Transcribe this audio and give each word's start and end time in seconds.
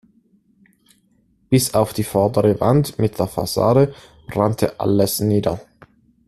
Bis 1.51 1.75
auf 1.75 1.93
die 1.93 2.03
vordere 2.03 2.59
Wand 2.59 2.97
mit 2.97 3.19
der 3.19 3.27
Fassade 3.27 3.93
brannte 4.25 4.79
alles 4.79 5.19
nieder. 5.19 5.61